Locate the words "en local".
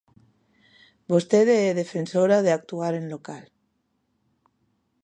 3.01-3.43